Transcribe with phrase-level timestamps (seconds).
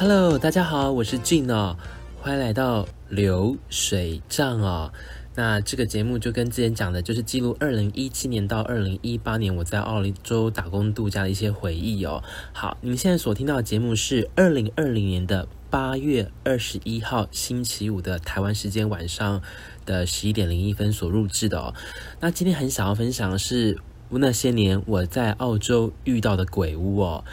[0.00, 1.76] Hello，大家好，我是俊哦，
[2.20, 4.92] 欢迎来到流水账哦。
[5.34, 12.22] 那这个节目就跟之前讲的，就是记录二零一七年到二零一八年我在澳洲打工度假的一些回忆哦。
[12.52, 19.42] 好，你们现在所听到的节目是二零二零年的八月二十一号星期五的台湾时间晚上
[19.84, 21.74] 的十一点零一分所录制的哦。
[22.20, 23.76] 那今天很想要分享的是
[24.10, 27.24] 那些年我在澳洲遇到的鬼屋哦。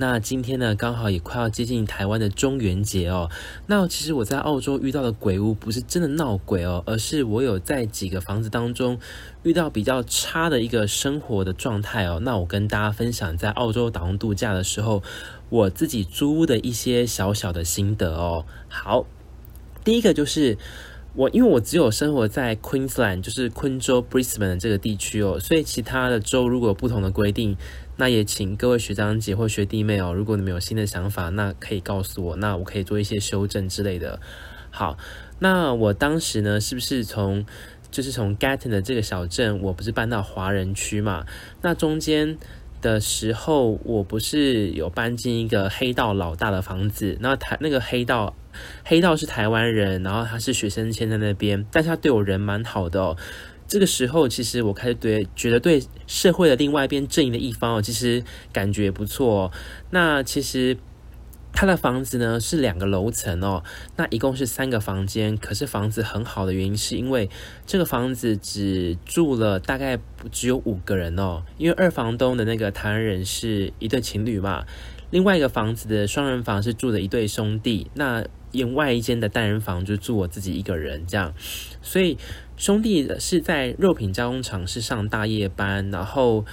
[0.00, 3.28] 那今天呢，刚好也快要接近台湾的中元节哦。
[3.66, 8.96] 那其实我在澳洲遇到的鬼屋不是真的闹鬼哦，而是我有在几个房子当中
[9.42, 12.20] 遇到比较差的一个生活的状态哦。
[12.22, 15.02] 那我跟大家分享在澳洲打工度假的时候，
[15.48, 18.46] 我自己租屋的一些小小的心得哦。
[18.68, 19.04] 好，
[19.82, 20.56] 第一个就是
[21.18, 27.56] 我因为我只有生活在 Queensland，就是昆州 Brisbane 的这个地区哦，所以其他的州如果有不同的规定。
[27.96, 34.20] 那也请各位学长姐或学弟妹哦，如果你们有新的想法，那可以告诉我，那我可以做一些修正之类的。
[34.70, 34.96] 好，
[35.40, 37.44] 那我当时呢，是不是从
[37.90, 41.26] 就是从 Gatton 的这个小镇，我不是搬到华人区嘛？
[41.62, 42.38] 那中间
[42.80, 47.18] 的时候，我不是有搬进一个黑道老大的房子？
[47.20, 48.36] 那台那个黑道
[48.84, 53.16] 黑道是台湾人，然后他是学生签在那边，但是他对我人蛮好的哦。
[53.66, 59.52] 这个时候，其实我开始对觉得对社会的另外一边正义的一方哦，其实感觉不错哦。
[59.90, 60.78] 那其实
[61.52, 63.62] 他的房子呢是两个楼层哦，
[63.96, 65.36] 那一共是三个房间。
[65.36, 67.28] 可是房子很好的原因是因为
[67.66, 69.98] 这个房子只住了大概
[70.32, 74.64] 只有五个人哦，因为二房东的那个台湾人是一对情侣嘛，
[75.10, 81.32] 另外一个房子的双人房是住的一对兄弟，那另外一间的单人房就住我自己一个人这样，
[81.82, 82.16] 所以。
[82.58, 86.44] 兄弟是在肉品加工厂是上大夜班，然后，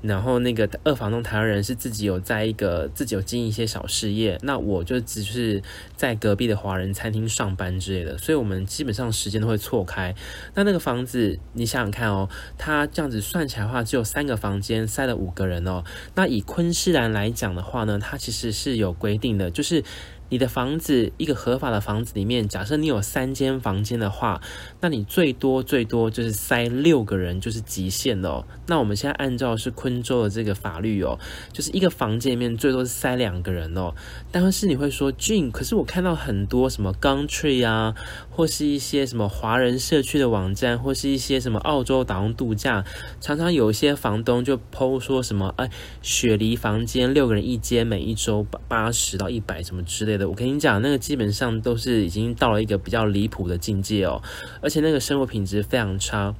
[0.00, 5.60] 然后那个二房东台湾人是自己有在一个自己有经营一些小事业，那我就只是
[5.96, 10.14] 在隔壁的华人餐厅上班之类的，所以我们基本上时间都会错开。
[10.54, 15.82] 那那个房子，你想想看哦，它这样子算起来的话，只有三个房间，塞了五个人哦。
[16.14, 19.82] 那以昆士兰来讲的话呢，它其实是有规定的，就是。
[20.30, 24.40] 你的房子，一个合法的房子里面，假设你有三间房间的话，
[24.80, 28.44] 那你最多最多就是塞六个人，就是极限的哦。
[28.66, 31.18] 那我们现在按照是昆州的这个法律哦，
[31.50, 33.94] 就是一个房间里面最多是塞两个人哦。
[34.30, 37.94] 但是你会说俊可是我看到很多什么 Gumtree 啊，
[38.30, 42.84] 或是一些什么华人社区的网站，或是一些什么澳洲打工度假，
[43.18, 45.70] 常常有一些房东就 po 说什么，哎，
[46.02, 50.17] 雪梨房间六个人一间，每一周八十到一百什么之类的。
[50.26, 54.22] 我跟你讲，那个基本上都是已经到了一个比较离谱的境界哦，
[54.62, 56.34] 而且那个生活品质非常差。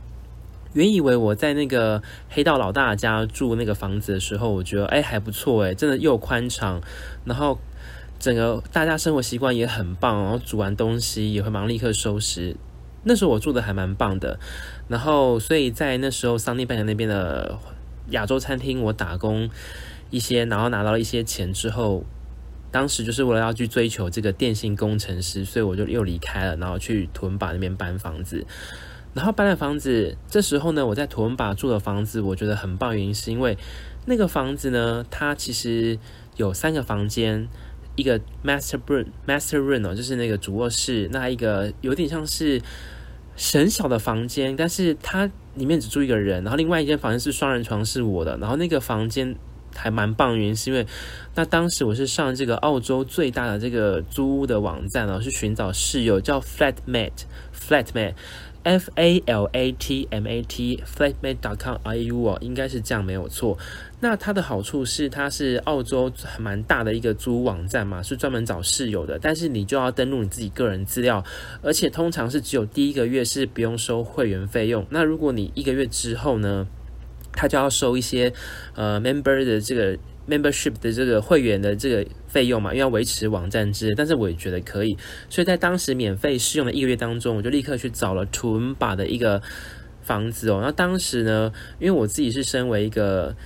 [0.73, 6.81] 原以为我在那个黑道老大家住那个房子的时候，我觉得哎还不错哎，真的又宽敞，
[7.25, 7.59] 然后
[8.19, 12.57] 整个大家生活习惯也很棒，然后煮完东西也会忙立刻收拾。
[13.05, 14.39] 那时候我住的还蛮棒的，
[14.89, 17.59] 然后所以在那时候桑尼半岛那边的
[18.11, 19.49] 亚洲餐厅，我打工
[20.11, 22.05] 一些，然后拿到了一些钱之后。
[22.71, 28.45] 当时就是为了要去追求这个电信工程师，所以我就又离开了，然后去图文巴那边搬房子。
[29.15, 33.57] 然后搬了房子，这时候呢，我在图文巴住的房子，我觉得很棒，原因是因为
[34.05, 35.99] 那个房子呢，它其实
[36.37, 37.49] 有三个房间，
[37.97, 42.61] 一个 master room，master room 哦，就是那个主卧室，那一个有点像是
[43.35, 49.35] 很小的房间，但是它里面只住一个人，然后另外一间房间是双人床，是我的，然后那个房间。
[49.79, 50.85] 还蛮棒，原因是因为
[51.37, 63.57] 那当时我是上这个澳洲最大的这个租屋的网站哦，是寻找室友，叫 Flatmate，Flatmate，F A L A T M A T，Flatmate.com.au 哦，应该是这样没有错。
[64.01, 71.25] 那它的好处是它是澳洲蛮大的一个租屋网站嘛，是专门找室友的，但是你就要登录你自己个人资料，
[71.63, 74.85] 而且通常是只有第一个月是不用收会员费用。
[74.91, 76.67] 那如果你一个月之后呢？
[77.39, 78.33] 他就要收一些
[78.75, 79.97] 呃 member 的这个
[80.29, 84.97] membership 的这个会员的这个费用嘛，因为要维持网站之类，但是我也觉得可以，
[85.31, 89.41] 所以在当时免费试用的一个月当中，我就立刻去找了 Toomba 的一个
[90.03, 90.59] 房子哦。
[90.61, 93.37] 那当时呢，因为我自己是身为一个。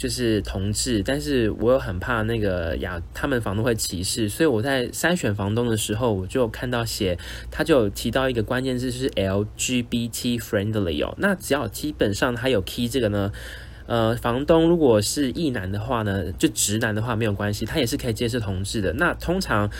[0.00, 7.18] 就是同志，但是我又很怕那个亚他们房东会歧视，所以我在筛选房东的时候，我就看到写，
[7.50, 13.30] 他就有提到一个关键字是 LGBT friendly 哦，那只要基本上他有 key 这个呢，
[13.84, 18.94] 呃，房东如果是异男的话呢，就直男的话没有关系，他也是可以接受同志的。
[18.94, 19.70] 那通常。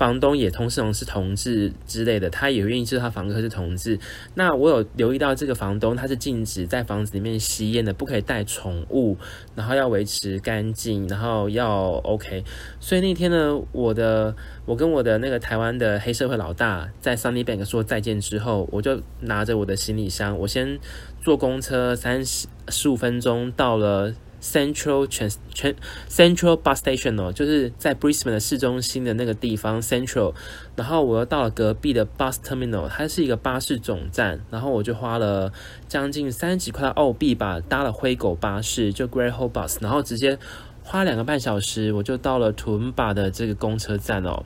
[0.00, 3.98] 房东也同时是同志之类的，他也愿意知道他房客是同志。
[4.32, 9.18] 那我有留意到这个房东他是禁止在房子里面吸烟的，不可以带宠物，
[9.54, 12.42] 然后要维持干净，然后要 OK。
[12.80, 20.78] 所以那天呢，我的我跟我的那个台湾的黑社会老大在 Sunny Bank 说再见之后，我就拿着我的行李箱，我先
[21.20, 24.14] 坐公车三十十五分钟到了。
[24.40, 25.74] Central 全全
[26.08, 30.32] Central Bus Station 哦，就是在 Brisbane 的市中心的那个地方 Central，
[30.74, 35.52] 然后我又到了隔壁的 Bus Terminal，它是一个巴士总站，然后我就花了
[35.88, 40.38] 将近三十几块澳币吧，搭了灰狗巴士，就 Greyhound Bus，然后直接
[40.82, 44.44] 花两个半小时，我就到了图恩巴的这个公车站哦。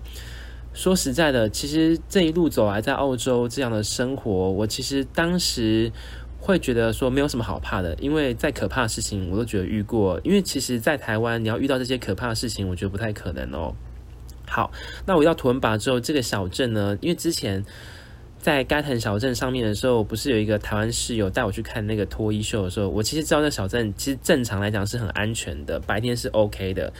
[0.73, 5.93] 说实在的，其实这一路走来，在澳洲这样的生活，我其实当时。
[6.47, 10.21] 会觉得说没有什么好怕的，因为再可怕的事情我都觉得遇过。
[10.23, 13.75] 因为其实，在台湾你要遇到这些可怕的事情，我觉得不太可能哦。
[14.47, 14.71] 好，
[15.07, 17.65] 那我到图恩巴之后，这个小镇呢，因为之前
[18.39, 26.93] 在该腾小镇上面的时候，不是有一个台湾室友带我去看那个脱衣秀的时候，我其实知道那小镇其实正常来讲是很安全的，白天是 OK 的。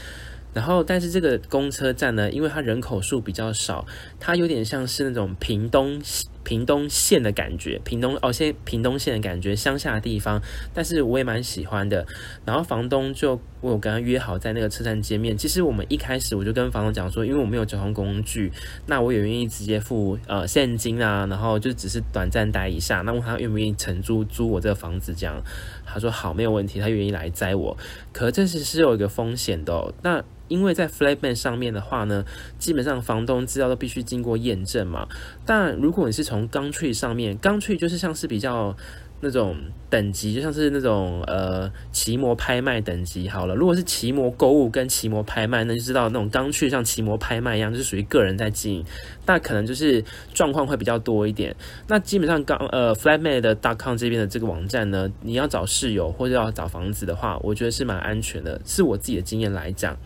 [0.55, 3.85] 然后，但是这个公车站呢，因为它人口数比较少，
[4.19, 6.01] 它有点像是那种屏东。
[6.45, 10.41] 屏东县的感觉，屏东哦，现屏东县的感觉，乡下的地方，
[10.73, 12.07] 但是我也蛮喜欢的。
[12.45, 15.37] 然后房东就我有跟他约好在那个车站见面。
[15.37, 18.53] 其实我们一开始我就跟房东讲说，因为我没有交通工具，
[18.87, 23.01] 那我也愿意直接付呃现金啊，然后就只是短暂待一下。
[23.01, 25.43] 那问他愿不愿意承租租我这个房子，这样
[25.87, 27.77] 他说好，没有问题，他愿意来载我。
[28.13, 30.23] 可这是是有一个风险的，那。
[30.47, 32.23] 因为在 Flatman 上面的话呢，
[32.59, 35.09] 基本上房东资料都必须经过验证嘛。
[35.47, 38.77] 但如果你是从 Gumtree 上面，Gumtree 就是像是比较
[39.21, 39.57] 那种
[39.89, 43.55] 等级，就像是那种呃奇摩拍卖等级好了。
[43.55, 48.85] 如果是奇摩购物跟奇摩拍卖，那就知道那种 Gumtree 像奇摩拍卖一样，就是属于个人在经营，
[49.27, 50.05] 那可能就是
[50.35, 51.55] 状况会比较多一点。
[51.89, 59.97] 那基本上刚呃 Flatman 的 .com 这边的这个网站呢，你要找室友或者要找房子的话，我觉得是蛮安全的，是我自己的经验来讲。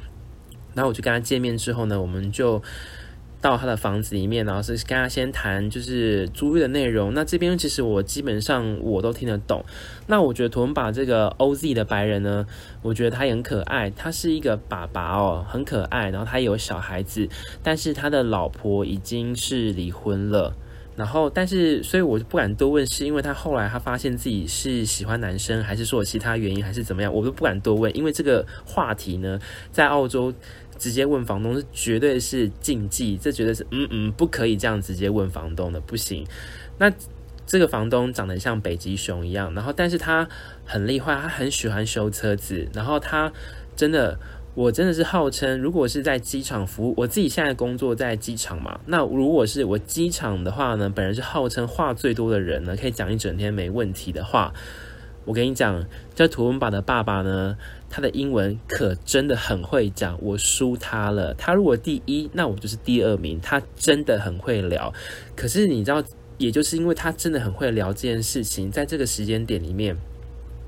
[0.75, 2.63] 然后我就跟他见面之后呢，我们就
[3.41, 7.15] 到他的房子里面，然后是跟他先谈就是租约的内容。
[7.15, 9.65] 那这边其实我基本上我都听得懂。
[10.07, 12.47] 那我觉得图恩巴这个 OZ 的白人呢，
[12.83, 16.11] 我觉得他也很可爱，他是一个爸爸哦，很可爱。
[16.11, 17.29] 然后他有小孩子，
[17.63, 20.55] 但是他的老婆已经是离婚了。
[20.99, 29.39] 然后，但是，所以我就不敢多问，是因为他后来他发现自己是喜欢男生，还是说其他原因，还是怎么样，我都不敢多问，因为这个话题呢，
[29.71, 30.35] 在澳洲
[30.77, 36.27] 直接问房东是绝对是禁忌，这绝对是嗯嗯不可以这样直接问房东的，不行。
[36.79, 36.93] 那
[37.47, 40.29] 这个房东长得像北极熊一样，然后但是他
[40.65, 43.33] 很厉害，他很喜欢修车子，然后他
[43.77, 44.19] 真的。
[44.59, 48.81] 我真的是号称，如果是在机场服务，我自己现在工作在机场嘛。
[48.87, 54.53] 那如果是我机场的话呢，本人是号称话最多的人呢，可以讲一整天没问题的话。
[55.25, 57.57] 我跟你讲，这图文巴的爸爸呢，
[57.89, 61.33] 他的英文可真的很会讲，我输他了。
[61.35, 63.41] 他如果第一，那我就是第二名。
[63.41, 64.93] 他真的很会聊，
[65.37, 66.03] 可是你知道，
[66.37, 69.97] 也就是因为他真的很会聊这件事情，在这个时间点里面。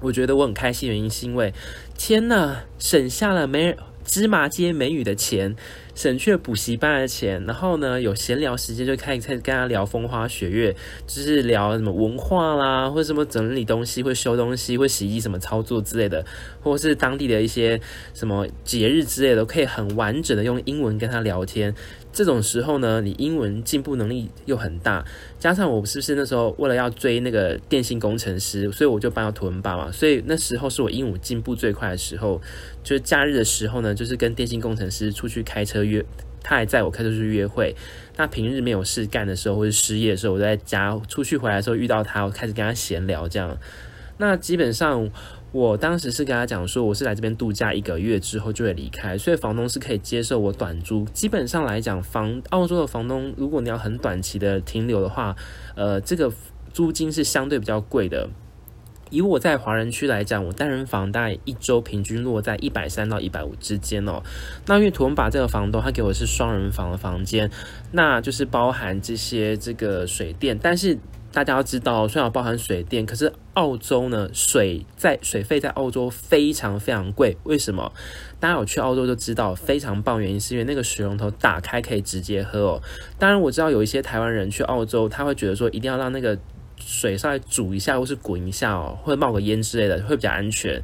[0.00, 1.52] 我觉得我很开心，原因是因为，
[1.96, 5.54] 天呐，省下了没芝麻街美语的钱，
[5.94, 10.74] 省去了补习班的钱，然后呢，有闲聊时间就开始开跟他聊风花雪月，
[11.06, 16.24] 就是聊什么文化啦，或者什么整理东西、会修东西、会洗衣什么操作之类的，
[16.60, 17.80] 或是当地的一些
[18.14, 21.72] 什么节日之类的，都可以很完整的用英文跟他聊天。
[22.12, 25.04] 这种时候呢，你英文进步能力又很大，
[25.38, 32.40] 加上我是不是那时候为了要追那个电信工程师，所以我就搬到图恩巴嘛，所以那时候是我英文进步最快的时候。
[32.82, 36.04] 就是假日的时候呢，就是跟电信工程师出去开车约，
[36.42, 37.76] 他还载我开车去约会。
[38.16, 43.56] 那平日没有事干的时候，或者失业的时候，我在家出去回来的时候遇到他，我开始跟他闲聊这样。
[44.18, 45.08] 那基本上。
[45.52, 51.04] 我当时是跟他讲说，我是来这边度假一个月之后就会离开，所以房东是可以接受我短租。
[51.06, 55.34] 基本上来讲，房澳洲的房东，如果你要很短期的停留的话，
[55.74, 56.32] 呃，这个
[56.72, 58.28] 租金是相对比较贵的。
[59.10, 64.22] 以我在华人区来讲，我单人房大概一周平均落在一百三到一百五之间哦。
[64.66, 67.50] 那因为图恩把这个房东他给我是双人房的房间，
[67.90, 70.96] 那就是包含这些这个水电，但是。
[71.32, 77.36] 大家要知道，虽然包含水电，可是澳洲呢，水在水费在澳洲非常非常贵。
[77.44, 77.92] 为什么？
[78.40, 80.20] 大家有去澳洲就知道，非常棒。
[80.20, 82.82] 原因是因为那个水龙头打开可以直接喝哦。
[83.18, 86.36] 当然我知道有一些台湾人去澳洲，他会觉得说一定要让那个
[86.78, 90.82] 水稍微煮一下或是滚一下哦，或者冒个烟之类的，会比较安全。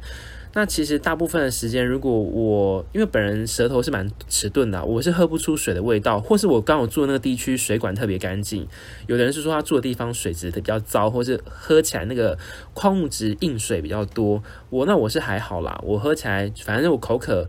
[0.57, 8.67] 那其实大部分的时间，如果我因为本人舌头是蛮迟钝的，我是喝不出水的味道，或是我刚好住的那个地区水管特别干净。
[9.05, 12.35] 有的人是说他住的地方水质比较糟，或是喝起来那个
[12.73, 14.41] 矿物质硬水比较多。
[14.71, 17.47] 我那我是还好啦，我喝起来反正我口渴。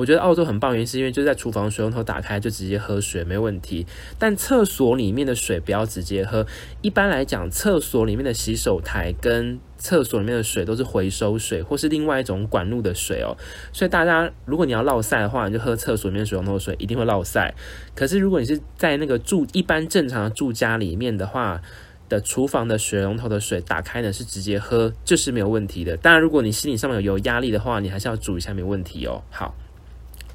[0.00, 3.86] 我觉得澳洲很棒，原因是因为就在厨房水龙头打开就直接喝水没问题。
[4.18, 6.46] 但厕所里面的水不要直接喝。
[6.80, 13.36] 一般来讲，厕所里面的洗手台跟厕所里面的水都是回收水，或是另外一种管路的水哦。
[13.74, 17.54] 所以大家如果你要落赛的话，你就喝厕所里面水龙头的水，一定会落赛。
[17.94, 21.60] 可是如果你是在那个住一般正常的住家里面的话，
[22.08, 25.94] 的厨房的水龙头的水打开呢是直接喝，这是没有问题的。
[25.98, 29.22] 当然，如果你心理上面有压力的话，你还是要注意一下，没问题哦。
[29.28, 29.54] 好。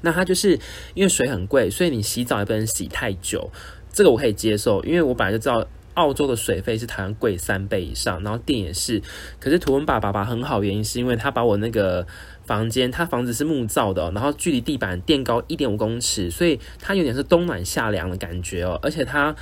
[0.06, 0.56] 那它就是
[0.94, 3.50] 因为水很贵，所以你洗澡也不能洗太久，
[3.92, 9.02] 这个我可以接受，因为我本来就知道澳洲的水费是台湾贵三倍以上，然后电也是。
[9.40, 12.06] 可是图文爸爸爸很好，原因是因为他把我那个
[12.44, 19.34] 房间，他房子是木造的，然后距离地板垫高一点五公尺，所以它有点是冬暖夏凉的感觉哦，而且它。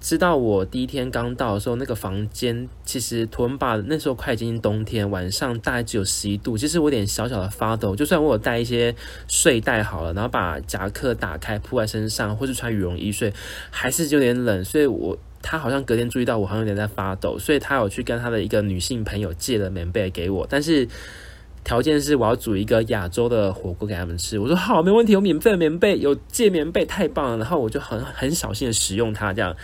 [0.00, 7.94] 知道我第一天刚到的时候，那个房间其实图文巴那时候快接近冬天，晚上大概只有十一度，其实我有点小小的发抖。
[7.94, 8.94] 就算我有带一些
[9.28, 13.32] 睡袋好了，然后把夹克打开铺在身上，或是穿羽绒衣睡，
[13.70, 14.64] 还是有点冷。
[14.64, 20.88] 所以我他好像隔天注意到我好像有点在发抖，所以他有去跟他的一个女性朋友借了棉被给我，但是
[21.62, 24.38] 条件是我要煮一个亚洲的火锅给他们吃。
[24.38, 27.38] 我说好，没问题，有免费的棉被，有借棉被，太棒了。
[27.38, 29.56] 然后我就很很小心的使用它，这样。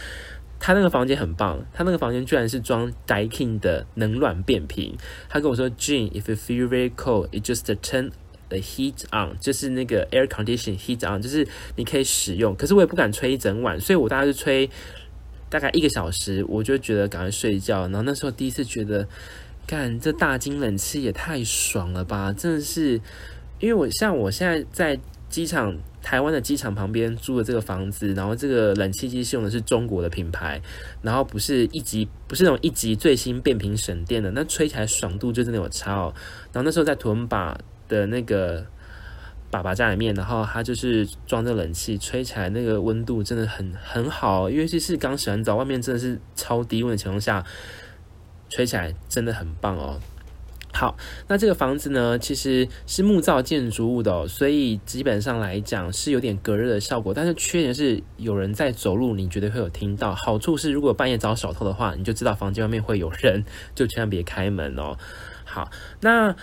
[0.58, 4.96] 他那个房间很棒，他那个房间居然是装 Daikin 的冷暖变频。
[5.28, 8.10] 他跟我说，Gene，if you feel very cold，it just turn
[8.48, 12.56] the heat on，就是那个 air condition heat on，就是你可以使用。
[12.56, 14.68] 可是我也不敢吹一整晚，所以我大概是吹
[15.50, 17.82] 大概一个小时，我就觉得赶快睡觉。
[17.82, 19.06] 然后那时候第一次觉得，
[19.66, 22.32] 干这大金冷气也太爽了吧！
[22.32, 23.00] 真的是，
[23.58, 25.76] 因为我像我现在在机场。
[26.02, 30.62] 台湾的机场旁边租的这个房子，然后这个冷气机是用的是中国的品牌，
[31.02, 36.14] 然后不是一级，不是那种一级最新变频省电的，那吹起来爽度就真的有差哦。
[36.52, 37.58] 然后那时候在图文巴
[37.88, 38.64] 的那个
[39.50, 47.44] 爸爸家里面，然后他就是装着冷气，吹起来那个温度真的很很好，尤其是刚洗完澡，外面真的是超低温的情况下，
[48.48, 50.00] 吹起来真的很棒哦。
[50.72, 50.94] 好，
[51.26, 57.14] 那这个房子呢，其实是木造建筑物的哦，所以基本上来讲是有点隔热的效果。
[57.14, 60.14] 但是缺点是有人在走路，你绝对会有听到。
[60.14, 63.42] 好处是如果半夜找小偷的话，你就知道房间外面会有人，
[63.74, 64.98] 就千万别开门哦。
[65.46, 65.70] 好，
[66.02, 66.36] 那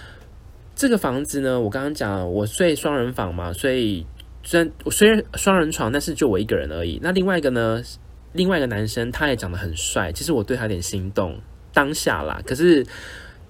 [0.75, 4.03] 这个房子呢，我刚刚讲我睡双人房嘛，所以
[4.41, 7.00] 虽然虽然双人床，但是就我一个人而已。
[7.03, 7.83] 那另外一个呢，
[8.31, 11.39] 另外一个男生他也长得很帅，其实我对他有点心动，
[11.74, 12.86] 当下啦，可是。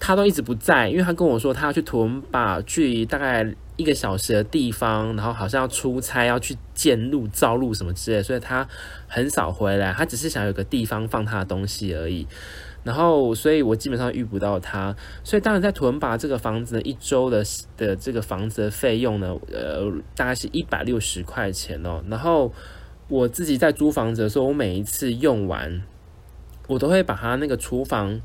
[0.00, 8.68] 他都一直不在，因为他跟我说他要去图文巴，距离大概一个小时的地方，然后好像要出差，要去建路、造路什么之类，所以他
[9.08, 9.94] 很少回来。
[9.94, 12.26] 他只是想有个地方放他的东西而已。
[12.82, 14.94] 然后，所以我基本上遇不到他。
[15.22, 17.42] 所以，当然在屯巴这个房子呢，一周的
[17.78, 22.02] 的这个房子的费用呢，呃，大概是一百六十块钱哦。
[22.10, 22.52] 然后
[23.08, 25.82] 我自己在租房子的时候，我每一次用完，
[26.66, 28.20] 我都会把它那个厨房。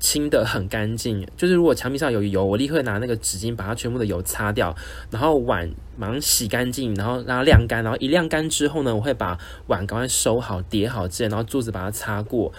[0.00, 4.74] 清的很干净，就是如果墙壁上有油，我立刻拿那个纸巾把它全部的油擦掉，
[5.10, 12.52] 然后碗马上洗干净，然后让它晾干，然后一晾干之后呢，我会把碗赶快收好叠好之类，然后桌子把它擦过，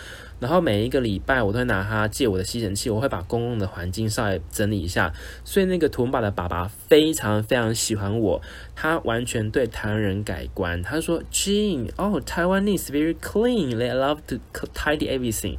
[0.46, 5.12] 然后每一个礼拜我都会拿它借我的吸尘器，我会把公共的环境稍微整理一下。
[5.44, 8.40] 所以那个图文爸的爸爸非常非常喜欢我，
[8.76, 10.84] 他完全对台湾人改观。
[10.84, 13.76] 他说：“Gene，哦，Taiwanese very clean.
[13.76, 14.36] They love to
[14.76, 15.58] tidy everything.”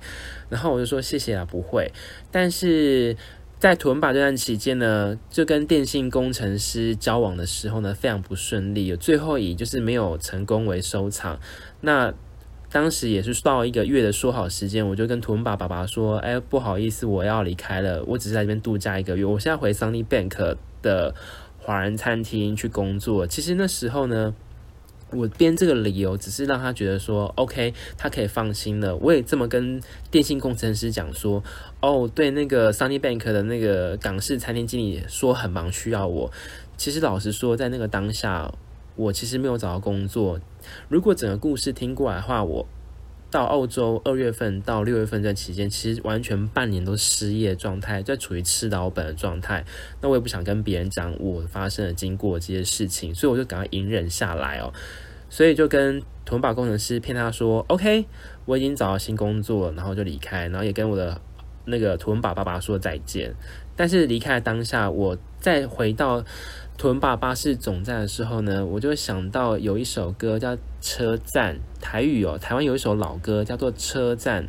[0.49, 1.91] 然后我就说谢谢啊，不会。
[2.31, 3.17] 但是
[3.59, 11.41] 在图文爸这段期间呢，就跟电信工程师交往的时候呢，非常不顺利，最后以就是没有成功为收场。
[11.81, 12.15] 那
[12.77, 21.15] 当时也是到一个月的说好时间，我就跟图文爸爸爸说：“哎，不好意思，我要离开了，我只是在这边度假一个月，我现在回 Sunny Bank 的
[21.59, 24.35] 华人餐厅去工作。”其实那时候呢。
[25.13, 28.97] 我编这个理由只是让他觉得说，OK，他可以放心了。
[28.97, 29.81] 我也这么跟
[30.11, 31.41] 电信工程师讲说，
[31.81, 36.29] 哦，对，那个 Sunny Bank 的那个港式餐厅经理说很忙，需要我。
[36.77, 38.53] 其实老实说，在那个当下，
[38.97, 40.41] 我其实没有找到工作。
[40.89, 42.67] 如果整个故事听过来的话，我
[43.31, 49.65] 到澳洲二月份到六月份这期间，其实完全半年都失业状态，在处于吃老本的状态。
[50.01, 54.73] 那我也不想跟别人讲我发生的经过这些事情，所以我就赶快隐忍下来哦。
[55.29, 58.07] 所以就跟图文巴工程师骗他说：“OK，
[58.45, 61.21] 我已经找到新工作，然后就离开，然后也跟我的
[61.65, 63.35] 那个图文巴爸爸说再见。
[63.75, 66.25] 但是离开当下，我再回到
[66.79, 74.45] 屯巴巴士总站的时候呢，我就想到有一首歌叫《车站》，台语哦，台湾有一首老歌叫做《车站》，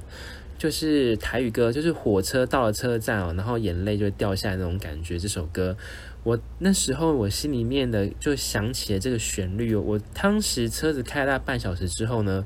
[0.58, 5.18] 就是台语歌，就是火车到了车站哦，然后眼泪就会掉下来那种感觉。
[5.18, 5.76] 这首歌，
[6.24, 9.82] 我那时候我心里面的就想起了这个旋律哦。
[9.82, 12.46] 我当时车子开了大半小时之后呢。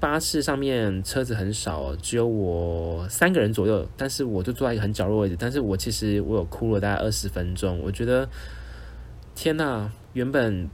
[0.00, 5.36] 巴士上面车子很少，只有我三个人左右，但是我就坐在一个很角落位置。
[5.36, 7.80] 但是我其实我有哭了大概二十分钟。
[7.80, 8.28] 我觉得
[9.40, 10.68] 天呐，原本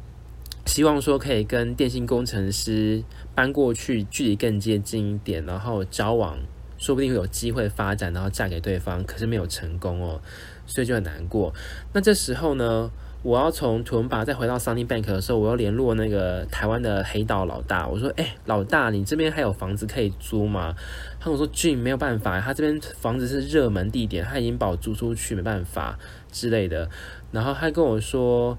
[0.65, 3.05] 希望说可以跟电信工程师
[3.35, 6.39] 搬过去，距离更接近一点，然后交往，
[6.79, 10.19] 说不定会有机会发展，然后嫁给对方，可是没有成功哦，
[10.67, 11.53] 所以就很难过。
[11.93, 12.91] 那这时候呢，
[13.23, 17.87] 我要从图文巴再回到 Sunny Bank 的时候，我要联络那个台湾的黑道老大。
[17.87, 20.75] 我说：“哎、老大，你这边还有房子可以租吗？”
[21.21, 25.99] 他跟我说：“Gene 没有办法，他这边房子是热门地点，他已经把我租出去，没办法
[26.33, 26.89] 之类的。”
[27.35, 28.57] 然后他跟我说：“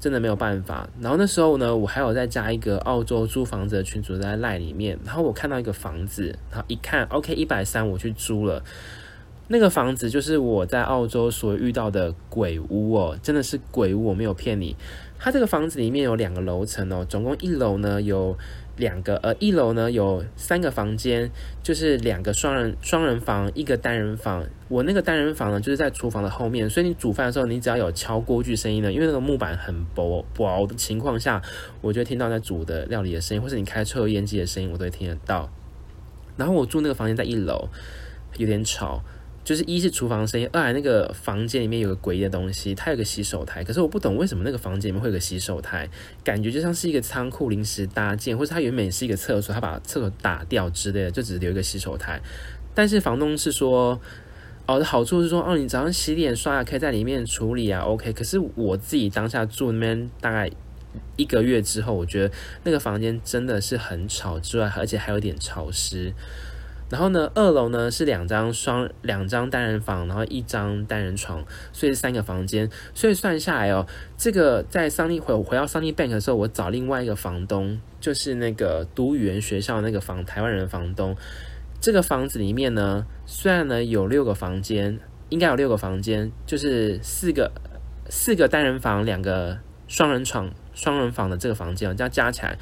[0.00, 4.98] 真的没有办法。”然后那时候呢，我还有再加一个澳洲租房子的群组在赖里面。
[5.04, 8.62] 然后我看到一个房子，然后一看，OK，一百三，我去租了。
[9.50, 14.76] 那个房子就是我在澳洲所遇到的鬼屋哦，真的是鬼屋，我没有骗你。
[15.18, 18.36] 它这个房子里面有两个楼层哦，总共一楼呢有
[18.78, 21.30] 两个，呃，一楼呢有三个房间，
[21.62, 24.44] 就是两个双人双人房，一个单人房。
[24.68, 31.42] 我那个单人房呢，就是在厨房的后面，所以你煮饭的时候，你只要有敲锅具声音呢，因为那个木板很薄薄的情况下，
[31.80, 35.50] 我就听到在煮的料理的声音，或是你开抽油烟机的声音，我都会听得到。
[36.36, 37.68] 然后我住那个房间在一楼，
[38.36, 39.02] 有点吵。
[39.48, 45.88] 就是一是厨房声音，二来那个房间里面有个诡异的东西，它有个洗手台，可是我不懂为什么那个房间里面会有个洗手台，
[46.22, 52.20] 感觉就像是一个仓库临时搭建，或者它原本是一个厕所，它把厕所打掉之类的，就只留一个洗手台。
[52.74, 53.98] 但是房东是说，
[54.66, 58.12] 哦，好处是说，哦，你早上洗脸刷牙可以在里面处理啊，OK。
[58.12, 60.50] 可是我自己当下住那边大概
[61.16, 66.12] 一个月之后，我觉得那个房间真的是很吵之外，而且还有点潮湿。
[66.90, 72.70] 然后呢，二楼呢是两张双两张单人房，然后一张单人床，所以是三个房间。
[72.94, 81.14] 所以算下来哦，这个在桑尼回回到桑尼 Bank 的时候，我找另外一个房东，就是那个读语言学校那个房台湾人的房东。
[81.80, 84.98] 这个房子里面呢，虽然呢有六个房间，
[85.28, 87.52] 应该有六个房间，就是四个
[88.08, 92.58] 四个单人房，两个双人床双人房的这个房间，这样加起来。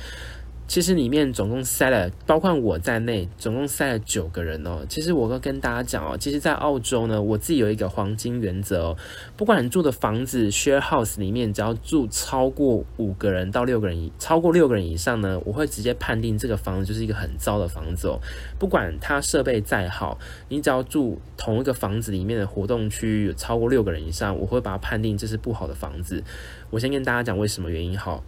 [0.68, 4.84] 其实里面总共塞了，包括我在内，总共塞了九个人哦。
[4.88, 8.96] 其实我要跟大家讲哦，其实，在澳洲呢，我自己有一个黄金原则哦，
[9.36, 18.20] 不管你住的房子 share house 里面，只要住超过五个人到六个人以，超过六个人以上呢，我会直接判定这个房子就是一个很糟的房子哦。
[18.58, 26.24] 不管它设备再好，你只要住同一个房子里面的活动区有超过六个人以上，我会把它判定这是不好的房子。
[26.70, 28.24] 我先跟大家讲为什么原因好。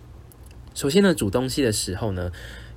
[0.78, 2.30] 首先呢，煮东西的时候呢，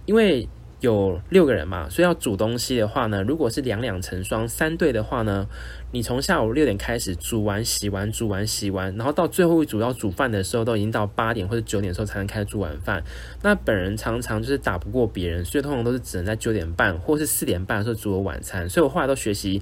[0.08, 5.46] 因为有六个人嘛，所以要煮东西的话呢，如果是两两成双三对的话呢，
[5.92, 13.04] 你从下午六点开始煮完洗完煮完洗完，然后到最后一组要煮饭的时候，都已经到八点或者九点的时候才能开始煮晚饭。
[13.44, 18.68] 那本人常常就是打不过别人，所以通常都是只能在九点半或是四点半的时候煮我晚餐。
[18.68, 19.62] 所以我后来都学习。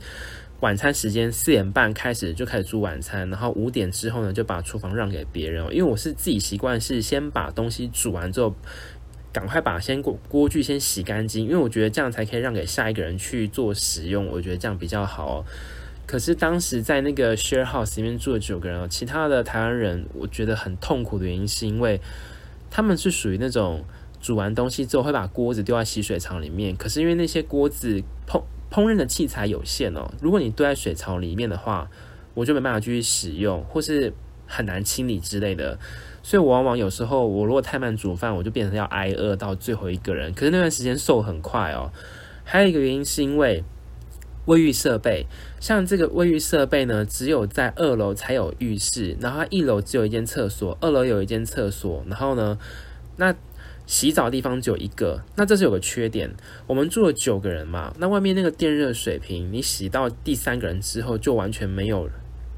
[0.61, 5.63] 晚餐时间四点半开始就开始煮晚餐，然后五点之后呢，就把厨房让给别人。
[5.71, 8.53] 因为我是自己习惯是先把东西煮完之后，
[9.31, 14.27] 赶快把先锅锅具先洗干净，因为我觉得这样才可以让给下一个人去做使用。
[14.27, 15.45] 我觉得这样比较好。
[16.05, 22.01] 可是当时在那个 share house 里面住了九个人哦，其他的台湾人我觉得很痛苦的原因是因为
[22.69, 23.85] 他们是属于那种
[24.19, 28.43] 煮完东西之后会把锅子丢在洗水槽里面，可是因为那些锅子碰。
[28.71, 31.89] 烹饪的器材有限哦，如果你堆在水槽里面的话，
[32.35, 34.13] 我就没办法继续使用，或是
[34.45, 35.77] 很难清理之类的。
[36.21, 40.31] 所以我往往有时候，我如果太慢煮饭，我就变成要挨饿到最后一个人。
[40.33, 41.91] 可是那段时间瘦很快哦。
[42.43, 43.63] 还有一个原因是因为
[44.45, 45.25] 卫浴设备，
[45.59, 52.57] 像这个卫浴设备呢，只有在二楼才有浴室，然后它一楼只有一间厕所，二楼有一间厕所，然后呢，
[53.17, 53.35] 那。
[53.89, 56.29] 洗澡的地方只有一个，那这是有个缺点。
[56.67, 62.07] 我们住了九个人嘛，那外面那个电热水瓶，你洗到第三个人之后就完全没有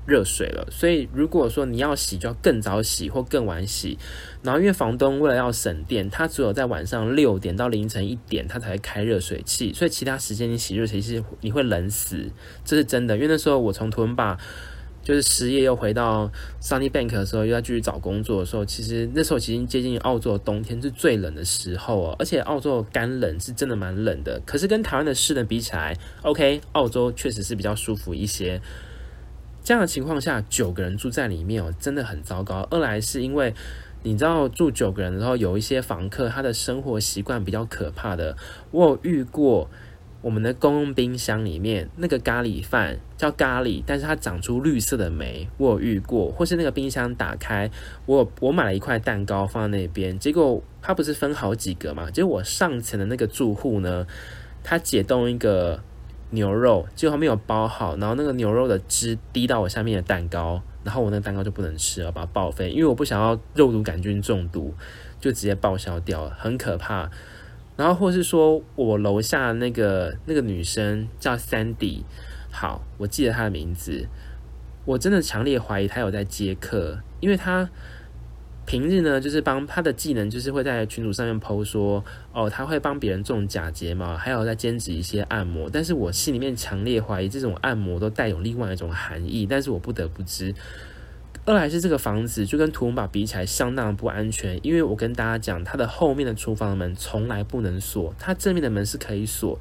[0.06, 0.68] 热水了。
[0.70, 3.98] 所以如果说你要洗，就要更早洗或更晚洗。
[4.44, 9.72] 然后因为房东为了要省电，他只有在晚上六点到凌晨一点，他才会开热水器。
[9.72, 12.30] 所以其他时间你洗热水器，你会冷死，
[12.66, 13.16] 这是真的。
[13.16, 14.38] 因为那时候我从图文巴。
[15.04, 24.40] 就是失业又回到 Sunny Bank 的时候，又要继续找工作的时候，其实那时候其实接近澳洲的冬天是最冷的时候哦，而且澳洲干冷是真的蛮冷的。
[24.46, 28.62] 可是跟台湾的湿冷比起来，OK，澳洲确实是比较舒服一些。
[29.64, 32.68] 这样的情况下，九个人住在里面哦，真的很糟糕。
[32.70, 33.54] 二来是因为
[34.04, 38.38] 你知道住九个人的时候，有一些房客他的生活习惯比较可怕的，
[38.70, 39.70] 我有遇过。
[40.22, 46.32] 我们的公用冰箱里面那个咖喱饭叫咖喱，但是它长出绿色的霉，我有遇过。
[46.32, 47.70] 或是那个冰箱打开，
[48.06, 52.12] 我我买了一块蛋糕放在那边，结果它不是分好几个嘛？
[52.12, 54.06] 结果我上层的那个住户呢，
[54.64, 55.82] 他解冻一个
[56.30, 64.76] 牛肉，结果他没有包好，然后那个牛肉的汁滴到我下面的蛋糕，然后我那蛋糕就不能吃了，把它报废，因为我不想要肉毒杆菌中毒，
[65.20, 67.10] 就直接报销掉了，很可怕。
[67.82, 72.04] 然后，或是说我楼下那个那个女生叫 Sandy，
[72.52, 74.06] 好，我记得她的名字。
[74.86, 77.68] 我真的强烈怀疑她有在接客，因为她
[78.68, 85.68] 平日呢就是帮她的技能，就是会在群组上面 PO 说，哦，她会帮别人种假睫毛，还有在兼职一些按摩。
[85.68, 90.54] 但是我心里面强烈怀疑，这种按摩都带有另外一种含义，但是我不得不知。
[91.44, 99.60] 二来是这个房子就跟图文堡比起来相当不安全，因为我跟大家讲，它的后面的厨房门从来不能锁，它正面的门是可以锁，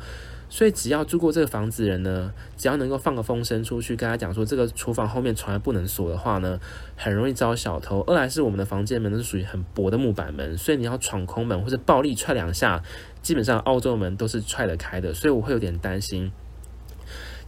[0.50, 6.60] 所以只要住过这个房子的人呢，只要能够放个风声出去，跟他讲说这个厨房后面从来不能锁的话呢，
[6.96, 8.02] 很容易招小偷。
[8.02, 12.82] 二来是我们的房间门都是属于很薄的木板门，所以你要闯空门或者暴力踹两下，
[13.22, 16.30] 基本上澳洲门都是踹得开的，所以我会有点担心。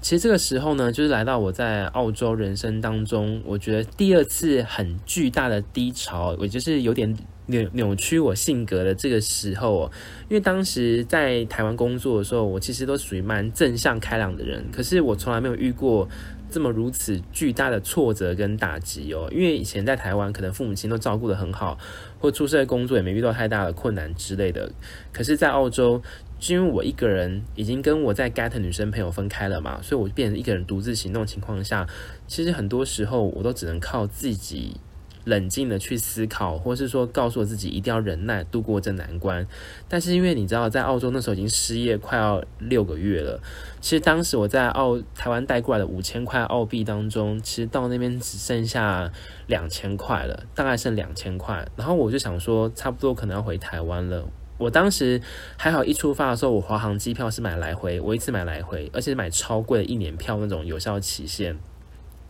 [0.02, 9.90] 其实这个时候呢，就是来到我在澳洲人生当中，我觉得第二次很巨大的低潮，我就是有点扭扭曲我性格的这个时候哦。
[10.28, 16.08] 因为当时在台湾工作的时候，我其实都属于蛮正向开朗的人，可是我从来没有遇过
[16.50, 19.28] 这么如此巨大的挫折跟打击哦。
[19.30, 21.78] 因为以前在台湾，可能父母亲都照顾得很好，
[22.18, 24.72] 或出社会工作也没遇到太大的困难之类的，
[25.12, 26.02] 可是，在澳洲。
[26.48, 31.86] 是因为我一个人已经跟我在 get 女生朋友分开了嘛，所以我变成一个人独自行动的情况下，
[32.26, 34.76] 其实很多时候我都只能靠自己
[35.24, 39.46] 冷静的去思考，或是说告诉我自己一定要忍耐度过这难关。
[39.88, 43.40] 但是因为你知道，在澳洲那时候已经失业快要六个月了，
[43.80, 49.08] 其实当时我在澳台湾带过来的五千块澳币当中，其实到那边只剩下
[49.46, 51.64] 两千块了，大概剩两千块。
[51.76, 54.26] 然后我就想说，差不多可能要回台湾了。
[54.62, 55.20] 我当时
[55.56, 61.58] 还好，一出发的时候，我华航机票是买来回，我一次买来回，而且买超贵的一年票那种有效期限。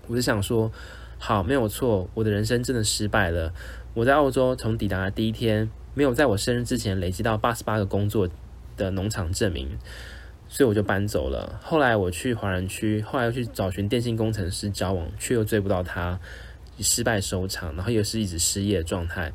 [0.07, 0.73] 我就想说，
[1.19, 3.53] 好，没有错，我的人生真的失败了。
[3.93, 8.27] 我在澳洲从抵达的第一天，没有在我生日之前累积到八十八个工作
[8.79, 9.69] 的农场证明，
[10.49, 11.61] 所以我就搬走了。
[11.63, 16.19] 后来我去华人区，后来又去找寻电信工程师交往，却又追不到他，
[16.79, 19.31] 以失败收场，然后又是一直失业的状态。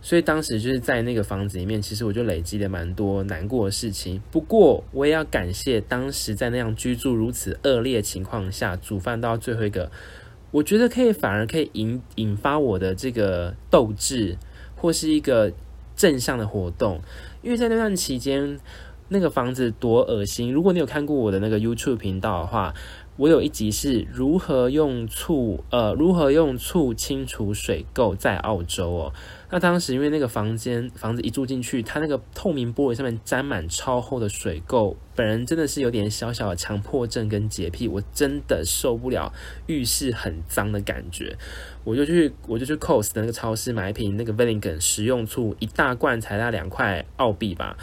[0.00, 4.22] 所以当时就是在那个房子里面，其实我就累积了蛮多难过的事情。
[4.30, 9.90] 不过我也要感谢当时在那样居住如此恶劣的情况下，煮饭到最后一个，
[10.52, 14.36] 我觉得可以反而可以引引发我的这个斗志，
[14.76, 15.52] 或是一个
[15.96, 17.00] 正向的活动。
[17.42, 18.58] 因为在那段期间，
[19.08, 20.52] 那个房子多恶心。
[20.52, 22.72] 如果你有看过我的那个 YouTube 频道的话，
[23.16, 29.12] 我有一集是如何用醋，呃，如何用醋清除水垢在澳洲哦。
[29.50, 39.32] 那当时因为那个房间房子一住进去，它那个透明玻璃上面沾满超厚的水垢，本人真的是有点小小的强迫症跟洁癖，我真的受不了
[39.66, 41.36] 浴室很脏的感觉，
[41.84, 47.76] 我就去我就去 cos 的那个超市买一瓶那个 Wellington 食用醋，一大罐才大两块澳币吧，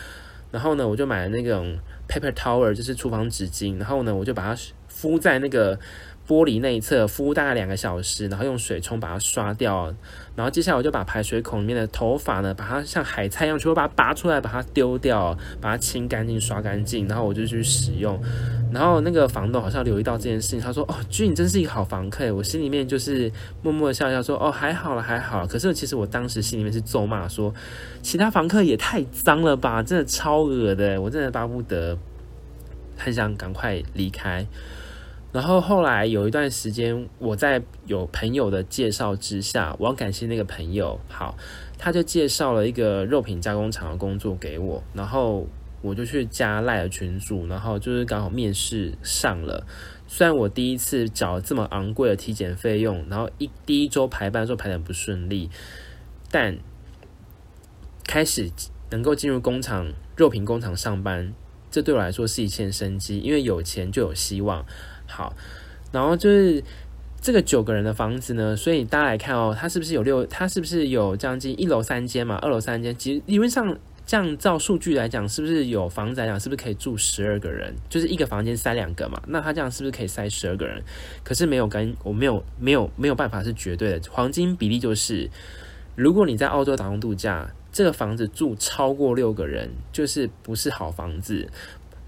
[0.52, 4.62] 然后呢，我就买了那种 paper towel，就是厨房纸巾，然后呢，我就把它。
[4.88, 5.78] 敷在那个
[6.28, 9.94] 玻璃内侧，敷大概两个小时，然后用水冲把它刷掉。
[10.36, 17.08] 然后接下来我就把排水孔里面的头发呢，把它像海菜一样，全部把它拔出来，把它丢掉，把它清干净、刷干净。
[17.08, 18.20] 然后我就去使用。
[18.74, 27.54] 然后那个房东好像留意到这件事情，他说：“哦，君，你真是一个好房客。”我心里面就是默默的笑笑说：“哦，还好了，还好了。”可是其实我当时心里面是咒骂说
[28.02, 31.98] ：“其他房客也太脏了吧，真的超恶的，我真的巴不得，
[32.98, 34.46] 很想赶快离开。”
[35.36, 41.36] 然后后来有一段时间，我在有朋友的介绍之下，我要感谢那个朋友，好，
[41.78, 45.46] 他就介绍了一个肉品加工厂的工作给我，然后
[45.82, 49.68] 我就去加赖的群组，然后就是刚好面试上了。
[50.08, 55.50] 虽然我第一次缴这么昂贵的体检费用，然后一第一周排班的时候排得很不顺利，
[56.32, 56.58] 但
[58.06, 58.50] 开始
[58.90, 61.34] 能够进入工厂肉品工厂上班，
[61.70, 64.66] 这对我来说是一线生机，因为有钱就有希望。
[65.08, 65.34] 好，
[65.92, 66.64] 然后就是
[67.22, 70.26] 这个九个人的房子呢，所以大家来看哦，它是不是有六？
[70.26, 72.36] 它是不是有将近一楼三间嘛？
[72.36, 77.74] 二楼三间，其实理论上这样照数据来讲，是不是有房子来讲，是不是可以住十二个人？
[77.90, 79.20] 就是一个房间塞两个嘛？
[79.28, 80.84] 那他这样是不是可以塞十二个人？
[81.24, 85.30] 可是没有跟我没有没有没有办法是绝对的，黄金比例就是，
[85.96, 91.50] 如果你在澳洲打工度假，这个房子住超过六个人，就是不是好房子。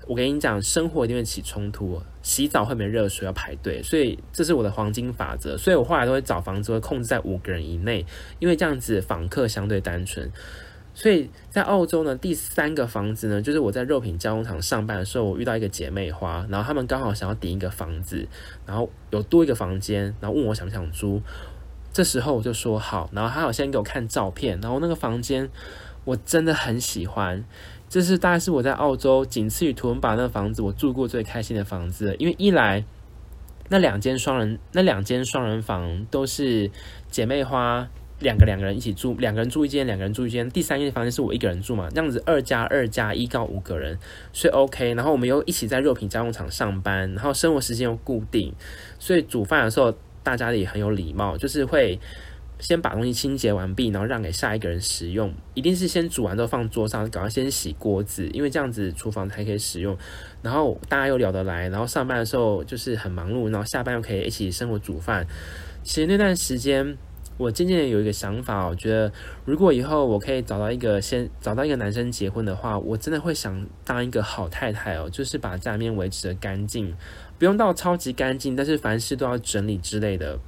[0.08, 5.58] 我跟你讲，生活一定会起冲突，洗澡会没热水要排队，所以这是我的黄金法则。
[5.58, 8.06] 所以我后来都会找房子会控制在五个人以内，
[8.40, 10.32] 因为这样子访客相对单纯。
[10.94, 18.28] 所以在澳洲呢，第三个房子呢，就是我在肉品加工厂上班的时候，我遇到一个姐妹花，然后他们刚好想要顶一个房子，
[18.66, 21.22] 然后有多一个房间，然后问我想不想租。
[21.94, 25.50] 这时候我就说好，然后他好先给我看照片，然后那个房间
[26.06, 27.44] 我真的很喜欢。
[27.90, 32.16] 这是大概是我在澳洲仅次于图文巴那房子，我住过最开心的房子。
[32.20, 32.84] 因为一来
[33.70, 36.70] 那两间双人那两间双人房都是
[37.10, 37.88] 姐妹花
[38.20, 40.50] 两个两个人一起住，两个人住一间，两个人住一间。
[40.50, 43.98] 第三间房间是我一个人住嘛，这样子二加二加一到五个人，
[44.34, 44.94] 所以 OK。
[44.94, 48.54] 然后我们又一起在肉品加工厂上班，然后生活时间又固定，
[49.00, 51.98] 所以煮饭的时候大家也很有礼貌，就是会。
[52.60, 55.34] 先把东西清洁完毕，然后让给下一个人使用。
[55.54, 59.96] 一定是先煮完之后放桌上，赶快先洗锅子，因为这样子厨房才可以使用。
[60.42, 65.26] 然后大家又聊得来，然后上班的时候就是很忙碌，然后下班又可以一起生活煮饭。
[65.84, 66.98] 其实那段时间，
[67.38, 69.12] 我渐渐有一个想法，我觉得
[69.46, 76.96] 如果以后我可以找到一个先找到一个男生结婚的话，我真的会想当一个好太太哦，就是把家里面维持的干净，
[77.38, 80.40] 不用到超级干净，但是凡事都要整理之类的。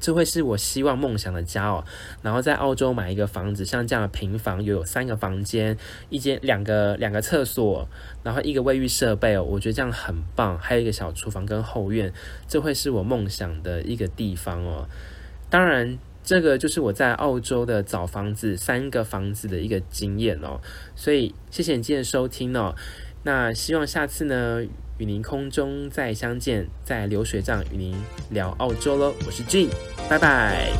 [0.00, 1.84] 这会是我希望梦想的家哦，
[2.22, 5.76] 然后在澳洲买一个房子，像这样的平房，又有三个房间，
[6.08, 7.86] 一间两个两个厕所，
[8.22, 12.12] 然后一个卫浴设备哦，我觉得这样很棒，还有一个小厨房跟后院，
[12.48, 14.88] 这会是我梦想的一个地方哦。
[15.50, 20.60] 当然，这个就是我在澳洲的找房子三个房子的一个经验哦，
[20.96, 22.74] 所以谢谢你今天收听哦，
[23.24, 24.64] 那希望下次呢。
[25.00, 27.96] 与您空中再相见，在流水账与您
[28.28, 29.70] 聊澳洲喽，我是 Gene，
[30.10, 30.70] 拜拜。